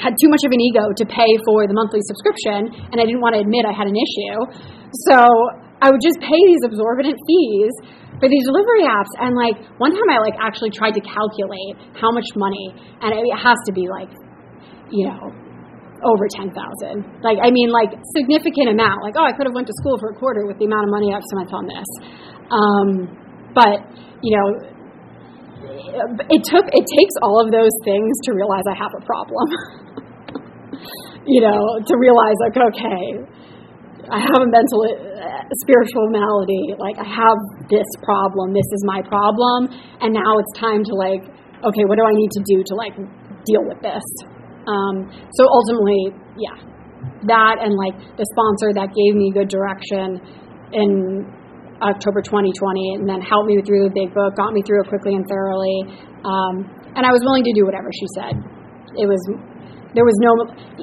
[0.01, 3.23] had too much of an ego to pay for the monthly subscription, and I didn't
[3.23, 4.37] want to admit I had an issue.
[5.07, 5.17] So
[5.81, 7.73] I would just pay these exorbitant fees
[8.21, 9.13] for these delivery apps.
[9.17, 13.25] And like one time I like actually tried to calculate how much money, and it
[13.37, 14.13] has to be like,
[14.93, 15.33] you know,
[16.05, 16.53] over 10,000.
[17.21, 19.05] Like, I mean, like significant amount.
[19.05, 20.91] Like, oh, I could have went to school for a quarter with the amount of
[20.93, 21.89] money I've spent on this.
[22.49, 22.89] Um,
[23.53, 23.85] but,
[24.25, 24.47] you know,
[26.29, 29.47] it took, it takes all of those things to realize I have a problem.
[31.27, 33.40] you know, to realize like, okay,
[34.11, 36.75] I have a mental, uh, spiritual malady.
[36.75, 37.39] Like, I have
[37.71, 38.51] this problem.
[38.51, 39.71] This is my problem.
[40.03, 41.23] And now it's time to, like,
[41.63, 42.95] okay, what do I need to do to, like,
[43.47, 44.03] deal with this?
[44.67, 45.07] Um,
[45.39, 46.59] so ultimately, yeah,
[47.31, 50.19] that and, like, the sponsor that gave me good direction
[50.75, 51.23] in
[51.81, 55.15] October 2020 and then helped me through the big book, got me through it quickly
[55.15, 55.87] and thoroughly.
[56.27, 56.67] Um,
[56.99, 58.35] and I was willing to do whatever she said.
[58.99, 59.23] It was
[59.95, 60.31] there was no,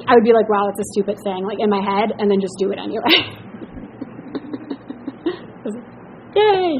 [0.06, 2.40] I would be like, wow, that's a stupid thing, like in my head, and then
[2.40, 3.02] just do it anyway.
[6.36, 6.78] Yay!